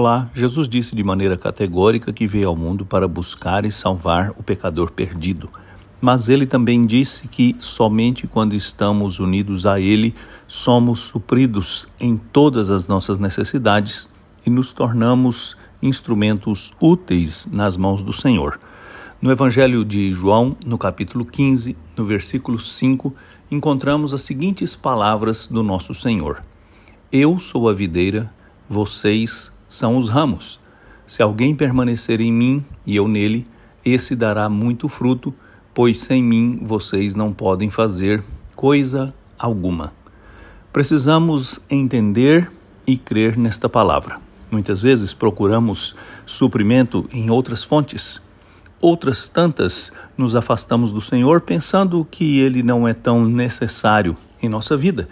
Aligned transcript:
Olá, 0.00 0.30
Jesus 0.32 0.68
disse 0.68 0.94
de 0.94 1.02
maneira 1.02 1.36
categórica 1.36 2.12
que 2.12 2.24
veio 2.24 2.46
ao 2.46 2.54
mundo 2.54 2.86
para 2.86 3.08
buscar 3.08 3.64
e 3.64 3.72
salvar 3.72 4.30
o 4.38 4.44
pecador 4.44 4.92
perdido. 4.92 5.50
Mas 6.00 6.28
ele 6.28 6.46
também 6.46 6.86
disse 6.86 7.26
que 7.26 7.56
somente 7.58 8.24
quando 8.28 8.54
estamos 8.54 9.18
unidos 9.18 9.66
a 9.66 9.80
Ele 9.80 10.14
somos 10.46 11.00
supridos 11.00 11.88
em 11.98 12.16
todas 12.16 12.70
as 12.70 12.86
nossas 12.86 13.18
necessidades 13.18 14.08
e 14.46 14.50
nos 14.50 14.72
tornamos 14.72 15.56
instrumentos 15.82 16.72
úteis 16.80 17.48
nas 17.50 17.76
mãos 17.76 18.00
do 18.00 18.12
Senhor. 18.12 18.60
No 19.20 19.32
Evangelho 19.32 19.84
de 19.84 20.12
João, 20.12 20.56
no 20.64 20.78
capítulo 20.78 21.24
15, 21.24 21.76
no 21.96 22.04
versículo 22.04 22.60
5, 22.60 23.12
encontramos 23.50 24.14
as 24.14 24.22
seguintes 24.22 24.76
palavras 24.76 25.48
do 25.48 25.64
nosso 25.64 25.92
Senhor: 25.92 26.40
Eu 27.10 27.40
sou 27.40 27.68
a 27.68 27.72
videira, 27.72 28.30
vocês 28.68 29.50
são 29.68 29.96
os 29.96 30.08
ramos. 30.08 30.58
Se 31.06 31.22
alguém 31.22 31.54
permanecer 31.54 32.20
em 32.20 32.32
mim 32.32 32.64
e 32.86 32.96
eu 32.96 33.06
nele, 33.06 33.46
esse 33.84 34.16
dará 34.16 34.48
muito 34.48 34.88
fruto, 34.88 35.34
pois 35.74 36.00
sem 36.00 36.22
mim 36.22 36.60
vocês 36.62 37.14
não 37.14 37.32
podem 37.32 37.70
fazer 37.70 38.22
coisa 38.56 39.14
alguma. 39.38 39.92
Precisamos 40.72 41.60
entender 41.70 42.50
e 42.86 42.96
crer 42.96 43.36
nesta 43.36 43.68
palavra. 43.68 44.18
Muitas 44.50 44.80
vezes 44.80 45.12
procuramos 45.12 45.94
suprimento 46.24 47.08
em 47.12 47.30
outras 47.30 47.62
fontes. 47.62 48.20
Outras 48.80 49.28
tantas 49.28 49.92
nos 50.16 50.34
afastamos 50.36 50.92
do 50.92 51.00
Senhor 51.00 51.40
pensando 51.40 52.06
que 52.10 52.38
ele 52.40 52.62
não 52.62 52.86
é 52.86 52.94
tão 52.94 53.24
necessário 53.24 54.16
em 54.42 54.48
nossa 54.48 54.76
vida 54.76 55.08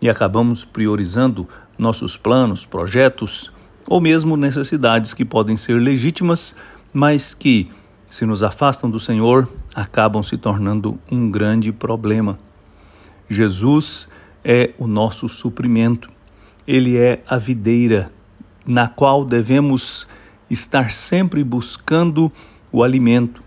e 0.00 0.08
acabamos 0.08 0.64
priorizando 0.64 1.48
nossos 1.76 2.16
planos, 2.16 2.64
projetos 2.64 3.50
ou 3.88 4.00
mesmo 4.00 4.36
necessidades 4.36 5.14
que 5.14 5.24
podem 5.24 5.56
ser 5.56 5.80
legítimas, 5.80 6.54
mas 6.92 7.32
que, 7.32 7.70
se 8.06 8.26
nos 8.26 8.42
afastam 8.42 8.90
do 8.90 9.00
Senhor, 9.00 9.48
acabam 9.74 10.22
se 10.22 10.36
tornando 10.36 10.98
um 11.10 11.30
grande 11.30 11.72
problema. 11.72 12.38
Jesus 13.28 14.08
é 14.44 14.74
o 14.78 14.86
nosso 14.86 15.28
suprimento, 15.28 16.10
ele 16.66 16.98
é 16.98 17.22
a 17.26 17.38
videira 17.38 18.12
na 18.66 18.86
qual 18.86 19.24
devemos 19.24 20.06
estar 20.50 20.92
sempre 20.92 21.42
buscando 21.42 22.30
o 22.70 22.82
alimento. 22.82 23.42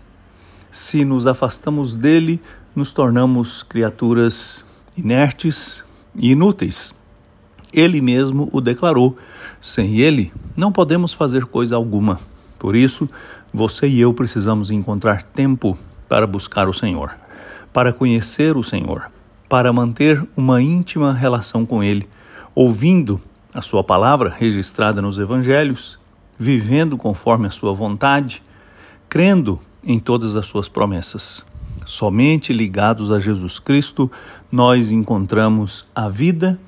Se 0.70 1.04
nos 1.04 1.28
afastamos 1.28 1.94
dele, 1.94 2.40
nos 2.74 2.92
tornamos 2.92 3.62
criaturas 3.62 4.64
inertes 4.96 5.84
e 6.16 6.32
inúteis. 6.32 6.92
Ele 7.72 8.00
mesmo 8.00 8.48
o 8.52 8.60
declarou: 8.60 9.16
sem 9.60 9.98
ele, 9.98 10.32
não 10.56 10.72
podemos 10.72 11.14
fazer 11.14 11.46
coisa 11.46 11.76
alguma. 11.76 12.20
Por 12.58 12.76
isso, 12.76 13.08
você 13.52 13.86
e 13.88 14.00
eu 14.00 14.12
precisamos 14.14 14.70
encontrar 14.70 15.22
tempo 15.22 15.76
para 16.08 16.26
buscar 16.26 16.68
o 16.68 16.74
Senhor, 16.74 17.14
para 17.72 17.92
conhecer 17.92 18.56
o 18.56 18.62
Senhor, 18.62 19.10
para 19.48 19.72
manter 19.72 20.22
uma 20.36 20.60
íntima 20.60 21.12
relação 21.12 21.64
com 21.64 21.82
Ele, 21.82 22.08
ouvindo 22.54 23.20
a 23.52 23.60
Sua 23.60 23.82
palavra 23.84 24.30
registrada 24.30 25.02
nos 25.02 25.18
Evangelhos, 25.18 25.98
vivendo 26.38 26.96
conforme 26.96 27.46
a 27.46 27.50
Sua 27.50 27.72
vontade, 27.72 28.42
crendo 29.08 29.60
em 29.84 29.98
todas 29.98 30.36
as 30.36 30.46
Suas 30.46 30.68
promessas. 30.68 31.44
Somente 31.84 32.52
ligados 32.52 33.10
a 33.10 33.18
Jesus 33.18 33.58
Cristo, 33.58 34.10
nós 34.50 34.90
encontramos 34.90 35.84
a 35.94 36.08
vida 36.08 36.58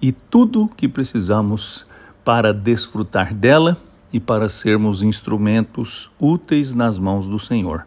e 0.00 0.12
tudo 0.12 0.70
que 0.76 0.88
precisamos 0.88 1.86
para 2.24 2.52
desfrutar 2.52 3.34
dela 3.34 3.76
e 4.12 4.20
para 4.20 4.48
sermos 4.48 5.02
instrumentos 5.02 6.10
úteis 6.18 6.74
nas 6.74 6.98
mãos 6.98 7.28
do 7.28 7.38
Senhor. 7.38 7.86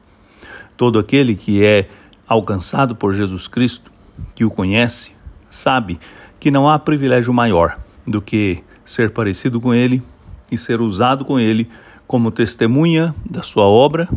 Todo 0.76 1.00
aquele 1.00 1.36
que 1.36 1.64
é 1.64 1.90
alcançado 2.28 2.96
por 2.96 3.14
Jesus 3.14 3.48
Cristo, 3.48 3.92
que 4.36 4.44
o 4.44 4.52
conhece, 4.52 5.12
sabe 5.50 6.00
que 6.40 6.52
não 6.52 6.70
há 6.70 6.78
privilégio 6.78 7.34
maior 7.34 7.80
do 8.06 8.22
que 8.22 8.64
ser 8.86 9.12
parecido 9.12 9.60
com 9.60 9.74
Ele 9.74 10.04
e 10.52 10.58
ser 10.58 10.82
usado 10.82 11.26
com 11.26 11.40
Ele 11.40 11.70
como 12.06 12.32
testemunha 12.32 13.14
da 13.30 13.42
sua 13.42 13.66
obra 13.66 14.08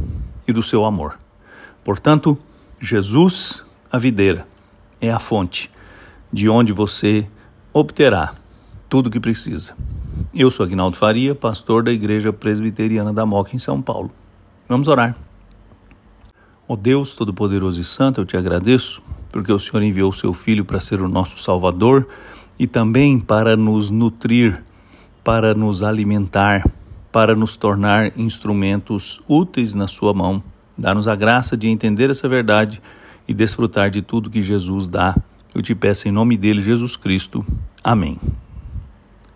e 0.47 0.53
do 0.53 0.63
seu 0.63 0.85
amor. 0.85 1.19
Portanto, 1.83 2.39
Jesus, 2.81 3.65
a 3.91 3.99
videira, 3.99 4.47
é 5.01 5.11
a 5.11 5.19
fonte 5.19 5.71
de 6.33 6.49
onde 6.49 6.73
você 6.73 7.27
obterá 7.73 8.35
tudo 8.89 9.07
o 9.07 9.11
que 9.11 9.21
precisa. 9.21 9.75
Eu 10.35 10.51
sou 10.51 10.65
Agnaldo 10.65 10.97
Faria, 10.97 11.35
pastor 11.35 11.83
da 11.83 11.93
Igreja 11.93 12.33
Presbiteriana 12.33 13.13
da 13.13 13.25
Moca, 13.25 13.55
em 13.55 13.59
São 13.59 13.81
Paulo. 13.81 14.11
Vamos 14.69 14.89
orar. 14.89 15.17
Ó 16.69 16.75
oh 16.75 16.77
Deus 16.77 17.15
Todo-Poderoso 17.15 17.81
e 17.81 17.85
Santo, 17.85 18.21
eu 18.21 18.25
te 18.25 18.37
agradeço 18.37 19.03
porque 19.33 19.53
o 19.53 19.59
Senhor 19.59 19.83
enviou 19.83 20.11
o 20.11 20.15
seu 20.15 20.33
Filho 20.33 20.65
para 20.65 20.81
ser 20.81 21.01
o 21.01 21.09
nosso 21.09 21.39
Salvador 21.39 22.07
e 22.59 22.67
também 22.67 23.19
para 23.19 23.57
nos 23.57 23.91
nutrir, 23.91 24.63
para 25.25 25.55
nos 25.55 25.83
alimentar, 25.83 26.65
para 27.11 27.35
nos 27.35 27.57
tornar 27.57 28.13
instrumentos 28.17 29.21
úteis 29.29 29.75
na 29.75 29.89
Sua 29.89 30.13
mão. 30.13 30.43
Dá-nos 30.77 31.09
a 31.09 31.15
graça 31.15 31.57
de 31.57 31.69
entender 31.69 32.11
essa 32.11 32.29
verdade 32.29 32.81
e 33.27 33.35
desfrutar 33.35 33.91
de 33.91 34.03
tudo 34.03 34.31
que 34.31 34.43
Jesus 34.43 34.87
dá. 34.87 35.17
Eu 35.55 35.63
te 35.63 35.75
peço 35.75 36.09
em 36.09 36.13
nome 36.13 36.37
dele, 36.37 36.63
Jesus 36.63 36.97
Cristo. 36.97 37.45
Amém. 37.83 38.19